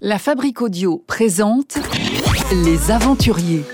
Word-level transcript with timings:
La 0.00 0.20
Fabrique 0.20 0.62
Audio 0.62 1.02
présente 1.08 1.76
Les 2.64 2.92
Aventuriers. 2.92 3.64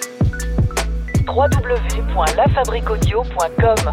www.lafabriquaudio.com 1.28 3.92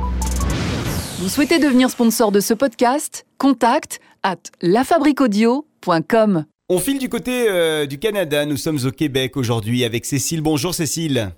Vous 1.20 1.28
souhaitez 1.28 1.60
devenir 1.60 1.90
sponsor 1.90 2.32
de 2.32 2.40
ce 2.40 2.54
podcast? 2.54 3.26
Contact 3.38 4.00
à 4.24 4.38
lafabriquaudio.com. 4.62 6.46
On 6.70 6.80
file 6.80 7.00
du 7.00 7.10
côté 7.10 7.50
euh, 7.50 7.86
du 7.86 8.00
Canada, 8.00 8.46
nous 8.46 8.56
sommes 8.56 8.80
au 8.86 8.92
Québec 8.92 9.36
aujourd'hui 9.36 9.84
avec 9.84 10.06
Cécile. 10.06 10.40
Bonjour 10.42 10.74
Cécile. 10.74 11.34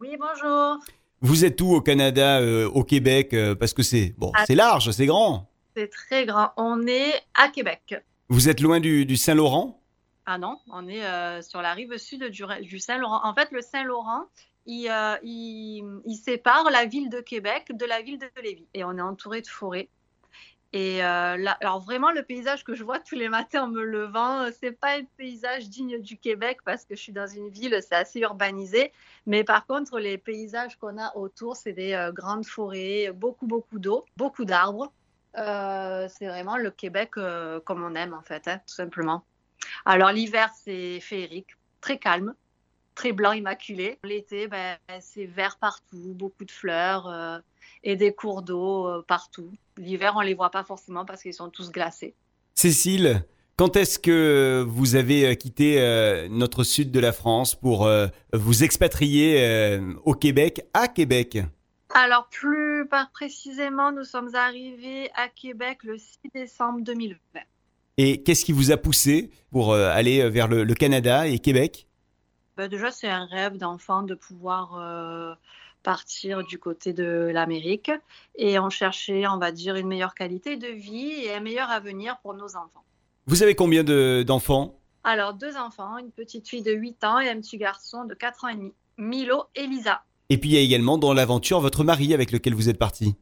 Oui, 0.00 0.10
bonjour. 0.16 0.76
Vous 1.22 1.44
êtes 1.44 1.60
où 1.60 1.74
au 1.74 1.80
Canada, 1.80 2.38
euh, 2.38 2.68
au 2.68 2.84
Québec 2.84 3.34
euh, 3.34 3.56
Parce 3.56 3.72
que 3.72 3.82
c'est 3.82 4.14
bon, 4.16 4.30
Ah. 4.36 4.44
c'est 4.46 4.54
large, 4.54 4.92
c'est 4.92 5.06
grand. 5.06 5.50
C'est 5.76 5.90
très 5.90 6.24
grand. 6.24 6.50
On 6.56 6.86
est 6.86 7.14
à 7.34 7.48
Québec. 7.48 7.96
Vous 8.28 8.48
êtes 8.48 8.60
loin 8.60 8.78
du, 8.78 9.06
du 9.06 9.16
Saint-Laurent? 9.16 9.80
Ah 10.26 10.38
non, 10.38 10.58
on 10.68 10.88
est 10.88 11.04
euh, 11.04 11.42
sur 11.42 11.60
la 11.60 11.74
rive 11.74 11.96
sud 11.98 12.24
du, 12.24 12.78
Saint-Laurent. 12.78 13.20
En 13.24 13.34
fait, 13.34 13.50
le 13.50 13.60
Saint-Laurent, 13.60 14.24
il, 14.64 14.88
euh, 14.90 15.16
il- 15.22 16.16
sépare 16.16 16.70
la 16.70 16.86
ville 16.86 17.10
de 17.10 17.20
Québec 17.20 17.66
de 17.70 17.84
la 17.84 18.00
ville 18.00 18.18
de 18.18 18.30
Lévis. 18.42 18.66
Et 18.72 18.84
on 18.84 18.96
est 18.96 19.02
entouré 19.02 19.42
de 19.42 19.46
forêts. 19.46 19.90
Et 20.72 21.04
euh, 21.04 21.36
là, 21.36 21.56
alors 21.60 21.80
vraiment, 21.80 22.10
le 22.10 22.22
paysage 22.22 22.64
que 22.64 22.74
je 22.74 22.82
vois 22.82 22.98
tous 23.00 23.14
les 23.14 23.28
matins 23.28 23.64
en 23.64 23.68
me 23.68 23.84
levant, 23.84 24.46
c'est 24.58 24.72
pas 24.72 24.96
un 24.96 25.04
paysage 25.18 25.68
digne 25.68 26.00
du 26.00 26.16
Québec 26.16 26.58
parce 26.64 26.84
que 26.84 26.96
je 26.96 27.02
suis 27.02 27.12
dans 27.12 27.28
une 27.28 27.50
ville, 27.50 27.78
c'est 27.82 27.94
assez 27.94 28.20
urbanisé. 28.20 28.92
Mais 29.26 29.44
par 29.44 29.66
contre, 29.66 29.98
les 30.00 30.16
paysages 30.18 30.76
qu'on 30.76 30.98
a 30.98 31.14
autour, 31.16 31.54
c'est 31.54 31.74
des 31.74 32.10
grandes 32.14 32.46
forêts, 32.46 33.12
beaucoup, 33.12 33.46
beaucoup 33.46 33.78
d'eau, 33.78 34.04
beaucoup 34.16 34.46
d'arbres. 34.46 34.90
C'est 35.36 36.26
vraiment 36.26 36.56
le 36.56 36.70
Québec 36.70 37.10
comme 37.12 37.84
on 37.84 37.94
aime 37.94 38.14
en 38.14 38.22
fait, 38.22 38.48
hein, 38.48 38.58
tout 38.66 38.74
simplement. 38.74 39.22
Alors 39.84 40.12
l'hiver, 40.12 40.50
c'est 40.62 41.00
féerique, 41.00 41.56
très 41.80 41.98
calme, 41.98 42.34
très 42.94 43.12
blanc 43.12 43.32
immaculé. 43.32 43.98
L'été, 44.04 44.48
ben, 44.48 44.76
c'est 45.00 45.26
vert 45.26 45.58
partout, 45.58 46.14
beaucoup 46.14 46.44
de 46.44 46.50
fleurs 46.50 47.08
euh, 47.08 47.38
et 47.82 47.96
des 47.96 48.12
cours 48.12 48.42
d'eau 48.42 48.86
euh, 48.86 49.02
partout. 49.06 49.52
L'hiver, 49.76 50.14
on 50.16 50.20
les 50.20 50.34
voit 50.34 50.50
pas 50.50 50.64
forcément 50.64 51.04
parce 51.04 51.22
qu'ils 51.22 51.34
sont 51.34 51.50
tous 51.50 51.70
glacés. 51.70 52.14
Cécile, 52.54 53.24
quand 53.56 53.76
est-ce 53.76 53.98
que 53.98 54.64
vous 54.66 54.96
avez 54.96 55.26
euh, 55.26 55.34
quitté 55.34 55.80
euh, 55.80 56.28
notre 56.28 56.64
sud 56.64 56.90
de 56.90 57.00
la 57.00 57.12
France 57.12 57.54
pour 57.54 57.88
vous 58.32 58.64
expatrier 58.64 59.80
au 60.04 60.14
Québec, 60.14 60.62
à 60.72 60.88
Québec? 60.88 61.38
Alors 61.94 62.28
plus 62.28 62.88
précisément, 63.12 63.92
nous 63.92 64.04
sommes 64.04 64.34
arrivés 64.34 65.10
à 65.14 65.28
Québec 65.28 65.78
le 65.84 65.96
6 65.96 66.18
décembre 66.34 66.80
2020. 66.80 67.40
Et 67.96 68.22
qu'est-ce 68.22 68.44
qui 68.44 68.52
vous 68.52 68.72
a 68.72 68.76
poussé 68.76 69.30
pour 69.50 69.72
euh, 69.72 69.90
aller 69.90 70.28
vers 70.28 70.48
le, 70.48 70.64
le 70.64 70.74
Canada 70.74 71.26
et 71.28 71.38
Québec? 71.38 71.86
Ben, 72.56 72.68
déjà, 72.68 72.90
c'est 72.90 73.08
un 73.08 73.24
rêve 73.26 73.56
d'enfant 73.56 74.02
de 74.02 74.14
pouvoir 74.14 74.76
euh, 74.78 75.34
partir 75.82 76.44
du 76.44 76.58
côté 76.58 76.92
de 76.92 77.30
l'Amérique 77.32 77.90
et 78.36 78.58
on 78.58 78.70
cherchait, 78.70 79.26
on 79.26 79.38
va 79.38 79.52
dire, 79.52 79.76
une 79.76 79.86
meilleure 79.88 80.14
qualité 80.14 80.56
de 80.56 80.68
vie 80.68 81.12
et 81.24 81.32
un 81.34 81.40
meilleur 81.40 81.70
avenir 81.70 82.18
pour 82.22 82.34
nos 82.34 82.56
enfants. 82.56 82.84
Vous 83.26 83.42
avez 83.42 83.54
combien 83.54 83.84
de- 83.84 84.24
d'enfants? 84.26 84.78
Alors, 85.04 85.34
deux 85.34 85.56
enfants, 85.56 85.98
une 85.98 86.10
petite 86.10 86.48
fille 86.48 86.62
de 86.62 86.72
8 86.72 87.04
ans 87.04 87.20
et 87.20 87.28
un 87.28 87.40
petit 87.40 87.58
garçon 87.58 88.04
de 88.04 88.14
4 88.14 88.44
ans 88.44 88.48
et 88.48 88.54
demi, 88.56 88.72
Milo 88.98 89.44
et 89.54 89.66
Lisa. 89.66 90.02
Et 90.30 90.38
puis 90.38 90.50
il 90.50 90.54
y 90.54 90.58
a 90.58 90.60
également 90.60 90.96
dans 90.98 91.12
l'aventure 91.12 91.60
votre 91.60 91.84
mari 91.84 92.14
avec 92.14 92.32
lequel 92.32 92.54
vous 92.54 92.68
êtes 92.68 92.78
parti? 92.78 93.14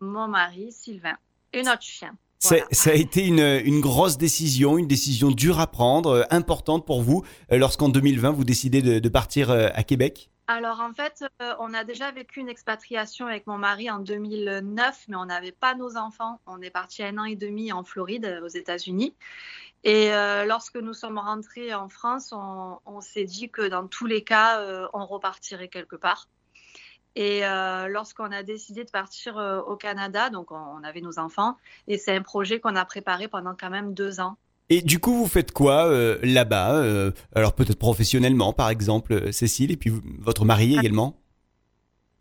Mon 0.00 0.26
mari, 0.28 0.72
Sylvain, 0.72 1.16
et 1.52 1.62
notre 1.62 1.82
chien. 1.82 2.16
Ça, 2.42 2.56
Voilà. 2.56 2.66
ça 2.72 2.90
a 2.90 2.94
été 2.94 3.24
une, 3.24 3.38
une 3.38 3.80
grosse 3.80 4.18
décision, 4.18 4.76
une 4.76 4.88
décision 4.88 5.30
dure 5.30 5.60
à 5.60 5.68
prendre, 5.68 6.10
euh, 6.10 6.22
importante 6.30 6.84
pour 6.84 7.00
vous, 7.00 7.22
euh, 7.52 7.56
lorsqu'en 7.56 7.88
2020 7.88 8.32
vous 8.32 8.42
décidez 8.44 8.82
de, 8.82 8.98
de 8.98 9.08
partir 9.08 9.50
euh, 9.50 9.68
à 9.74 9.84
Québec. 9.84 10.28
Alors 10.48 10.80
en 10.80 10.92
fait, 10.92 11.24
euh, 11.40 11.54
on 11.60 11.72
a 11.72 11.84
déjà 11.84 12.10
vécu 12.10 12.40
une 12.40 12.48
expatriation 12.48 13.28
avec 13.28 13.46
mon 13.46 13.58
mari 13.58 13.88
en 13.90 14.00
2009, 14.00 15.04
mais 15.06 15.16
on 15.16 15.26
n'avait 15.26 15.52
pas 15.52 15.76
nos 15.76 15.96
enfants. 15.96 16.40
On 16.46 16.60
est 16.60 16.70
parti 16.70 17.04
un 17.04 17.16
an 17.18 17.24
et 17.24 17.36
demi 17.36 17.70
en 17.72 17.84
Floride, 17.84 18.40
aux 18.42 18.48
États-Unis. 18.48 19.14
Et 19.84 20.12
euh, 20.12 20.44
lorsque 20.44 20.76
nous 20.76 20.94
sommes 20.94 21.18
rentrés 21.18 21.72
en 21.74 21.88
France, 21.88 22.32
on, 22.32 22.78
on 22.86 23.00
s'est 23.00 23.24
dit 23.24 23.50
que 23.50 23.68
dans 23.68 23.86
tous 23.86 24.06
les 24.06 24.24
cas, 24.24 24.60
euh, 24.60 24.88
on 24.94 25.06
repartirait 25.06 25.68
quelque 25.68 25.96
part. 25.96 26.28
Et 27.14 27.44
euh, 27.44 27.88
lorsqu'on 27.88 28.32
a 28.32 28.42
décidé 28.42 28.84
de 28.84 28.90
partir 28.90 29.36
euh, 29.38 29.60
au 29.60 29.76
Canada, 29.76 30.30
donc 30.30 30.50
on, 30.50 30.56
on 30.56 30.82
avait 30.82 31.00
nos 31.00 31.18
enfants, 31.18 31.56
et 31.88 31.98
c'est 31.98 32.16
un 32.16 32.22
projet 32.22 32.60
qu'on 32.60 32.76
a 32.76 32.84
préparé 32.84 33.28
pendant 33.28 33.54
quand 33.58 33.70
même 33.70 33.94
deux 33.94 34.20
ans. 34.20 34.36
Et 34.70 34.80
du 34.80 34.98
coup, 34.98 35.14
vous 35.14 35.26
faites 35.26 35.52
quoi 35.52 35.86
euh, 35.86 36.18
là-bas 36.22 36.82
Alors 37.34 37.54
peut-être 37.54 37.78
professionnellement, 37.78 38.52
par 38.52 38.70
exemple, 38.70 39.32
Cécile, 39.32 39.70
et 39.72 39.76
puis 39.76 39.92
votre 40.20 40.44
mari 40.44 40.78
également? 40.78 41.16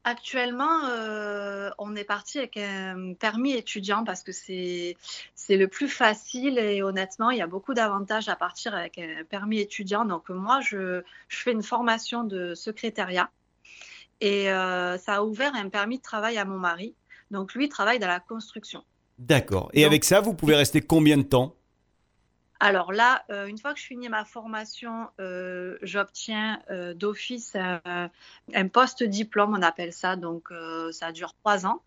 Actuellement, 0.03 0.85
euh, 0.89 1.69
on 1.77 1.95
est 1.95 2.03
parti 2.03 2.39
avec 2.39 2.57
un 2.57 3.13
permis 3.13 3.53
étudiant 3.53 4.03
parce 4.03 4.23
que 4.23 4.31
c'est 4.31 4.97
c'est 5.35 5.57
le 5.57 5.67
plus 5.67 5.89
facile 5.89 6.57
et 6.57 6.81
honnêtement, 6.81 7.29
il 7.29 7.37
y 7.37 7.41
a 7.41 7.47
beaucoup 7.47 7.75
d'avantages 7.75 8.27
à 8.27 8.35
partir 8.35 8.73
avec 8.73 8.97
un 8.97 9.23
permis 9.29 9.59
étudiant. 9.59 10.03
Donc 10.03 10.29
moi, 10.29 10.59
je, 10.61 11.03
je 11.27 11.37
fais 11.37 11.51
une 11.51 11.61
formation 11.61 12.23
de 12.23 12.55
secrétariat 12.55 13.29
et 14.21 14.49
euh, 14.49 14.97
ça 14.97 15.15
a 15.15 15.23
ouvert 15.23 15.53
un 15.55 15.67
permis 15.69 15.97
de 15.97 16.03
travail 16.03 16.37
à 16.37 16.45
mon 16.45 16.57
mari. 16.57 16.95
Donc 17.31 17.53
lui 17.53 17.65
il 17.65 17.69
travaille 17.69 17.99
dans 17.99 18.07
la 18.07 18.19
construction. 18.19 18.83
D'accord. 19.19 19.69
Et 19.73 19.81
Donc- 19.81 19.87
avec 19.87 20.03
ça, 20.05 20.21
vous 20.21 20.33
pouvez 20.33 20.55
rester 20.55 20.81
combien 20.81 21.17
de 21.17 21.23
temps? 21.23 21.55
Alors 22.63 22.91
là, 22.91 23.23
euh, 23.31 23.47
une 23.47 23.57
fois 23.57 23.73
que 23.73 23.79
je 23.79 23.85
finis 23.85 24.07
ma 24.07 24.23
formation, 24.23 25.07
euh, 25.19 25.79
j'obtiens 25.81 26.61
euh, 26.69 26.93
d'office 26.93 27.55
un, 27.55 28.67
post-diplôme, 28.67 29.55
on 29.57 29.63
appelle 29.63 29.91
ça. 29.91 30.15
Donc, 30.15 30.49
ça 30.91 31.11
dure 31.11 31.33
trois 31.33 31.65
ans. 31.65 31.81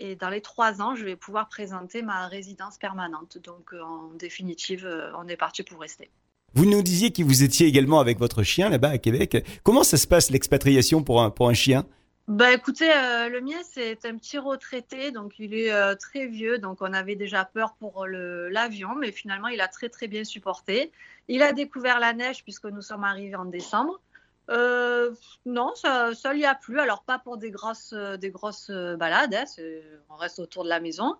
Et 0.00 0.16
dans 0.16 0.30
les 0.30 0.40
trois 0.40 0.80
ans, 0.80 0.94
je 0.94 1.04
vais 1.04 1.14
pouvoir 1.14 1.48
présenter 1.50 2.00
ma 2.00 2.26
résidence 2.26 2.78
permanente. 2.78 3.36
Donc, 3.36 3.74
en 3.74 4.14
définitive, 4.14 4.88
on 5.14 5.28
est 5.28 5.36
parti 5.36 5.62
pour 5.62 5.78
rester. 5.78 6.10
Vous 6.54 6.66
nous 6.66 6.82
disiez 6.82 7.10
que 7.10 7.22
vous 7.24 7.42
étiez 7.42 7.66
également 7.66 7.98
avec 7.98 8.20
votre 8.20 8.44
chien 8.44 8.68
là-bas 8.68 8.90
à 8.90 8.98
Québec. 8.98 9.44
Comment 9.64 9.82
ça 9.82 9.96
se 9.96 10.06
passe 10.06 10.30
l'expatriation 10.30 11.02
pour 11.02 11.20
un, 11.20 11.30
pour 11.30 11.48
un 11.48 11.54
chien? 11.54 11.84
Bah 12.28 12.52
écoutez, 12.54 12.90
euh, 12.90 13.28
le 13.28 13.40
mien 13.40 13.58
c'est 13.70 14.06
un 14.06 14.16
petit 14.16 14.38
retraité, 14.38 15.10
donc 15.10 15.34
il 15.40 15.52
est 15.52 15.72
euh, 15.72 15.94
très 15.96 16.26
vieux, 16.26 16.58
donc 16.58 16.78
on 16.80 16.92
avait 16.92 17.16
déjà 17.16 17.44
peur 17.44 17.74
pour 17.80 18.06
l'avion, 18.06 18.94
mais 18.94 19.10
finalement 19.10 19.48
il 19.48 19.60
a 19.60 19.68
très 19.68 19.88
très 19.88 20.06
bien 20.06 20.22
supporté. 20.22 20.92
Il 21.26 21.42
a 21.42 21.52
découvert 21.52 21.98
la 21.98 22.12
neige 22.12 22.44
puisque 22.44 22.66
nous 22.66 22.82
sommes 22.82 23.04
arrivés 23.04 23.34
en 23.34 23.46
décembre. 23.46 24.00
Euh, 24.48 25.10
non, 25.44 25.74
ça, 25.74 26.14
ça 26.14 26.32
lui 26.32 26.44
a 26.44 26.54
plu. 26.54 26.78
Alors 26.78 27.02
pas 27.02 27.18
pour 27.18 27.36
des 27.36 27.50
grosses, 27.50 27.92
des 27.92 28.30
grosses 28.30 28.70
balades, 28.70 29.34
hein, 29.34 29.44
on 30.08 30.14
reste 30.14 30.38
autour 30.38 30.62
de 30.64 30.68
la 30.68 30.78
maison, 30.80 31.16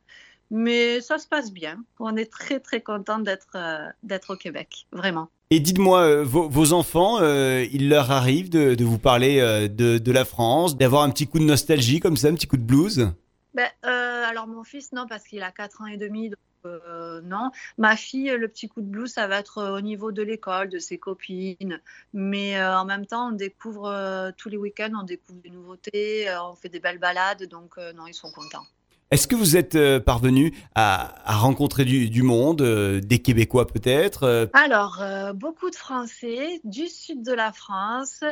mais 0.50 1.00
ça 1.00 1.18
se 1.18 1.26
passe 1.26 1.52
bien. 1.52 1.82
On 1.98 2.16
est 2.16 2.30
très 2.30 2.60
très 2.60 2.80
content 2.80 3.18
d'être 3.18 3.56
euh, 3.56 3.88
d'être 4.02 4.34
au 4.34 4.36
Québec, 4.36 4.86
vraiment. 4.92 5.28
Et 5.50 5.60
dites-moi, 5.60 6.00
euh, 6.00 6.24
vos, 6.24 6.48
vos 6.48 6.72
enfants, 6.72 7.18
euh, 7.20 7.64
il 7.72 7.88
leur 7.88 8.10
arrive 8.10 8.50
de, 8.50 8.74
de 8.74 8.84
vous 8.84 8.98
parler 8.98 9.40
de, 9.68 9.98
de 9.98 10.12
la 10.12 10.24
France, 10.24 10.76
d'avoir 10.76 11.02
un 11.02 11.10
petit 11.10 11.26
coup 11.26 11.38
de 11.38 11.44
nostalgie 11.44 12.00
comme 12.00 12.16
ça, 12.16 12.28
un 12.28 12.34
petit 12.34 12.46
coup 12.46 12.56
de 12.56 12.62
blues? 12.62 13.10
Ben, 13.54 13.68
alors 13.82 14.46
mon 14.46 14.64
fils, 14.64 14.92
non, 14.92 15.06
parce 15.06 15.24
qu'il 15.24 15.42
a 15.42 15.52
4 15.52 15.82
ans 15.82 15.86
et 15.86 15.96
demi, 15.96 16.30
donc 16.30 16.38
euh, 16.66 17.20
non. 17.22 17.50
Ma 17.78 17.96
fille, 17.96 18.30
le 18.30 18.48
petit 18.48 18.68
coup 18.68 18.80
de 18.80 18.86
blues, 18.86 19.12
ça 19.12 19.26
va 19.26 19.38
être 19.38 19.62
au 19.62 19.80
niveau 19.80 20.12
de 20.12 20.22
l'école, 20.22 20.68
de 20.68 20.78
ses 20.78 20.98
copines. 20.98 21.80
Mais 22.12 22.58
euh, 22.58 22.78
en 22.78 22.84
même 22.84 23.06
temps, 23.06 23.28
on 23.28 23.32
découvre 23.32 23.86
euh, 23.86 24.30
tous 24.36 24.48
les 24.48 24.56
week-ends, 24.56 24.92
on 25.00 25.04
découvre 25.04 25.40
des 25.40 25.50
nouveautés, 25.50 26.26
on 26.42 26.54
fait 26.54 26.68
des 26.68 26.80
belles 26.80 26.98
balades, 26.98 27.44
donc 27.44 27.76
non, 27.94 28.06
ils 28.06 28.14
sont 28.14 28.30
contents. 28.30 28.66
Est-ce 29.10 29.28
que 29.28 29.36
vous 29.36 29.56
êtes 29.56 29.74
euh, 29.74 30.00
parvenu 30.00 30.52
à, 30.74 31.14
rencontrer 31.26 31.84
du, 31.84 32.22
monde, 32.22 32.62
euh, 32.62 33.00
des 33.00 33.20
Québécois 33.20 33.66
peut-être 33.66 34.24
euh, 34.24 34.46
Alors, 34.52 35.02
beaucoup 35.34 35.70
de 35.70 35.76
Français 35.76 36.60
du 36.64 36.88
sud 36.88 37.22
de 37.22 37.32
la 37.32 37.52
France, 37.52 38.24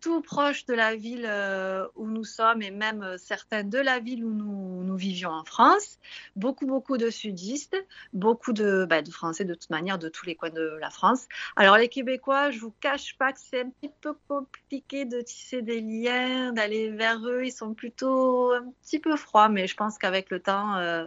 tout 0.00 0.22
proche 0.22 0.64
de 0.66 0.74
la 0.74 0.96
ville 0.96 1.26
euh, 1.26 1.86
où 1.94 2.08
nous 2.08 2.24
sommes 2.24 2.62
et 2.62 2.70
même 2.70 3.02
euh, 3.02 3.18
certains 3.18 3.64
de 3.64 3.78
la 3.78 3.98
ville 4.00 4.24
où 4.24 4.32
nous, 4.32 4.82
nous 4.84 4.96
vivions 4.96 5.30
en 5.30 5.44
France. 5.44 5.98
Beaucoup, 6.36 6.66
beaucoup 6.66 6.96
de 6.96 7.10
sudistes, 7.10 7.76
beaucoup 8.12 8.52
de, 8.52 8.86
bah, 8.88 9.02
de 9.02 9.10
Français 9.10 9.44
de 9.44 9.54
toute 9.54 9.70
manière 9.70 9.98
de 9.98 10.08
tous 10.08 10.26
les 10.26 10.34
coins 10.34 10.50
de 10.50 10.78
la 10.80 10.90
France. 10.90 11.26
Alors, 11.56 11.76
les 11.76 11.88
Québécois, 11.88 12.50
je 12.50 12.60
vous 12.60 12.74
cache 12.80 13.16
pas 13.18 13.32
que 13.32 13.40
c'est 13.40 13.62
un 13.62 13.70
petit 13.70 13.92
peu 14.00 14.14
compliqué 14.28 15.04
de 15.04 15.20
tisser 15.20 15.62
des 15.62 15.80
liens, 15.80 16.52
d'aller 16.52 16.90
vers 16.90 17.20
eux. 17.26 17.44
Ils 17.44 17.52
sont 17.52 17.74
plutôt 17.74 18.52
un 18.52 18.72
petit 18.82 18.98
peu 18.98 19.16
froids, 19.16 19.48
mais 19.48 19.66
je 19.66 19.76
pense 19.76 19.98
qu'avec 19.98 20.30
le 20.30 20.40
temps, 20.40 20.76
euh, 20.76 21.06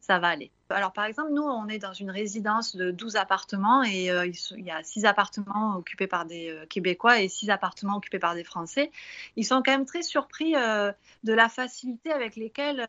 ça 0.00 0.18
va 0.18 0.28
aller. 0.28 0.50
Alors, 0.70 0.92
par 0.92 1.04
exemple, 1.04 1.32
nous, 1.32 1.42
on 1.42 1.66
est 1.68 1.78
dans 1.78 1.92
une 1.92 2.10
résidence 2.10 2.76
de 2.76 2.90
12 2.92 3.16
appartements 3.16 3.82
et 3.82 4.10
euh, 4.10 4.30
il 4.56 4.64
y 4.64 4.70
a 4.70 4.82
6 4.82 5.04
appartements 5.04 5.76
occupés 5.76 6.06
par 6.06 6.24
des 6.26 6.50
euh, 6.50 6.64
Québécois 6.66 7.20
et 7.20 7.28
6 7.28 7.50
appartements 7.50 7.96
occupés 7.96 8.20
par 8.20 8.34
des 8.34 8.44
Français. 8.44 8.92
Ils 9.36 9.44
sont 9.44 9.62
quand 9.64 9.72
même 9.72 9.84
très 9.84 10.02
surpris 10.02 10.54
euh, 10.54 10.92
de 11.24 11.32
la 11.32 11.48
facilité 11.48 12.12
avec 12.12 12.36
lesquelles 12.36 12.86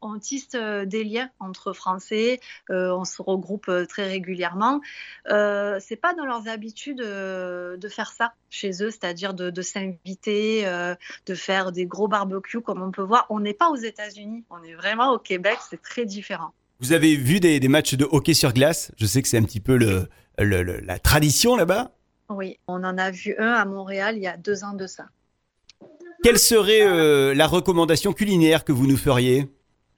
on 0.00 0.18
tisse 0.18 0.50
des 0.50 1.04
liens 1.04 1.30
entre 1.40 1.72
Français. 1.72 2.40
on 2.68 3.04
se 3.04 3.20
regroupe 3.22 3.70
très 3.88 4.06
régulièrement. 4.06 4.80
C'est 5.26 5.98
pas 6.00 6.14
dans 6.14 6.24
leurs 6.24 6.48
habitudes 6.48 6.98
de 6.98 7.88
faire 7.88 8.12
ça 8.12 8.32
chez 8.48 8.70
eux, 8.82 8.90
c'est-à-dire 8.90 9.34
de 9.34 9.62
s'inviter, 9.62 10.64
de 11.26 11.34
faire 11.34 11.72
des 11.72 11.86
gros 11.86 12.08
barbecues 12.08 12.60
comme 12.60 12.82
on 12.82 12.90
peut 12.90 13.02
voir. 13.02 13.26
On 13.28 13.40
n'est 13.40 13.54
pas 13.54 13.68
aux 13.70 13.76
États-Unis, 13.76 14.44
on 14.50 14.62
est 14.62 14.74
vraiment 14.74 15.12
au 15.12 15.18
Québec, 15.18 15.58
c'est 15.68 15.82
très 15.82 16.06
différent. 16.06 16.52
Vous 16.80 16.92
avez 16.92 17.14
vu 17.14 17.40
des, 17.40 17.60
matchs 17.68 17.94
de 17.94 18.08
hockey 18.10 18.32
sur 18.32 18.54
glace? 18.54 18.90
Je 18.96 19.04
sais 19.04 19.20
que 19.20 19.28
c'est 19.28 19.36
un 19.36 19.42
petit 19.42 19.60
peu 19.60 19.76
le, 19.76 20.08
la 20.38 20.98
tradition 20.98 21.54
là-bas. 21.54 21.92
Oui, 22.30 22.58
on 22.68 22.82
en 22.84 22.96
a 22.96 23.10
vu 23.10 23.34
un 23.38 23.52
à 23.52 23.66
Montréal 23.66 24.16
il 24.16 24.22
y 24.22 24.26
a 24.26 24.38
deux 24.38 24.64
ans 24.64 24.72
de 24.72 24.86
ça. 24.86 25.06
Quelle 26.22 26.38
serait 26.38 26.82
euh, 26.82 27.34
la 27.34 27.46
recommandation 27.46 28.14
culinaire 28.14 28.64
que 28.64 28.72
vous 28.72 28.86
nous 28.86 28.96
feriez? 28.96 29.46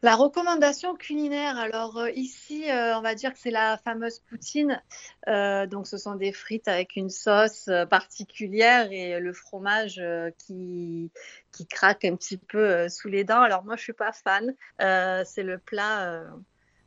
La 0.03 0.17
recommandation 0.17 0.97
culinaire, 0.97 1.57
alors 1.57 1.99
euh, 1.99 2.11
ici, 2.17 2.69
euh, 2.69 2.99
on 2.99 3.03
va 3.03 3.15
dire 3.15 3.33
que 3.33 3.39
c'est 3.39 3.53
la 3.53 3.79
fameuse 3.85 4.19
poutine. 4.19 4.83
donc, 5.29 5.87
ce 5.87 5.97
sont 5.97 6.17
des 6.17 6.33
frites 6.33 6.67
avec 6.67 6.97
une 6.97 7.11
sauce 7.11 7.71
particulière 7.91 8.91
et 8.91 9.21
le 9.21 9.33
fromage 9.33 10.03
qui, 10.39 11.13
qui 11.53 11.67
craque 11.69 12.05
un 12.05 12.17
petit 12.17 12.39
peu 12.39 12.89
sous 12.89 13.07
les 13.07 13.23
dents. 13.23 13.43
Alors, 13.43 13.65
moi, 13.65 13.77
je 13.77 13.83
suis 13.83 13.93
pas 13.93 14.11
fan. 14.11 14.53
c'est 14.81 15.45
le 15.45 15.59
plat 15.59 16.25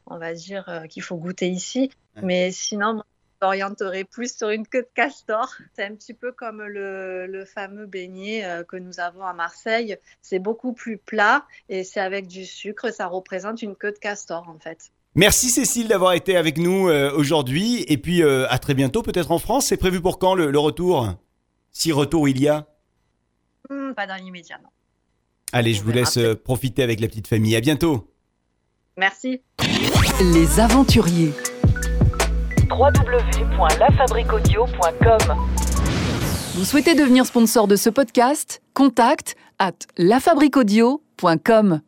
on 0.07 0.17
va 0.17 0.33
dire, 0.33 0.67
euh, 0.67 0.85
qu'il 0.87 1.03
faut 1.03 1.17
goûter 1.17 1.49
ici. 1.49 1.91
Mais 2.21 2.51
sinon, 2.51 3.03
je 3.41 3.45
m'orienterai 3.45 4.05
plus 4.05 4.37
sur 4.37 4.49
une 4.49 4.65
queue 4.65 4.83
de 4.83 4.89
castor. 4.93 5.53
C'est 5.75 5.83
un 5.83 5.95
petit 5.95 6.13
peu 6.13 6.31
comme 6.31 6.63
le, 6.63 7.43
fameux 7.45 7.85
beignet 7.85 8.45
euh, 8.45 8.63
que 8.63 8.77
nous 8.77 8.99
avons 8.99 9.25
à 9.25 9.33
Marseille. 9.33 9.97
C'est 10.21 10.39
beaucoup 10.39 10.73
plus 10.73 10.97
plat 10.97 11.45
et 11.69 11.83
c'est 11.83 11.99
avec 11.99 12.27
du 12.27 12.45
sucre. 12.45 12.91
Ça 12.93 13.07
représente 13.07 13.61
une 13.61 13.75
queue 13.75 13.91
de 13.91 13.97
castor, 13.97 14.47
en 14.47 14.59
fait. 14.59 14.91
Merci 15.15 15.49
Cécile 15.49 15.87
d'avoir 15.87 16.13
été 16.13 16.35
avec 16.35 16.57
nous 16.57 16.89
euh, 16.89 17.11
aujourd'hui. 17.13 17.85
Et 17.87 17.97
puis 17.97 18.23
à 18.23 18.57
très 18.59 18.73
bientôt, 18.73 19.01
peut-être 19.01 19.31
en 19.31 19.39
France. 19.39 19.67
C'est 19.67 19.77
prévu 19.77 20.01
pour 20.01 20.19
quand 20.19 20.35
le, 20.35 20.57
retour? 20.57 21.13
Si 21.71 21.91
retour 21.91 22.29
il 22.29 22.41
y 22.41 22.47
a? 22.47 22.67
Hmm, 23.69 23.93
Pas 23.93 24.07
dans 24.07 24.15
l'immédiat, 24.15 24.59
non. 24.63 24.69
Allez, 25.51 25.73
je 25.73 25.83
vous 25.83 25.91
laisse 25.91 26.19
profiter 26.43 26.83
avec 26.83 26.99
la 26.99 27.07
petite 27.07 27.27
famille. 27.27 27.55
À 27.55 27.61
bientôt. 27.61 28.14
Merci. 28.97 29.41
Les 30.33 30.59
aventuriers. 30.59 31.33
www.lafabriquaudio.com 32.69 35.35
Vous 36.55 36.63
souhaitez 36.63 36.95
devenir 36.95 37.25
sponsor 37.25 37.67
de 37.67 37.75
ce 37.75 37.89
podcast? 37.89 38.61
Contact 38.73 39.35
à 39.59 39.71
lafabriquaudio.com. 39.97 41.81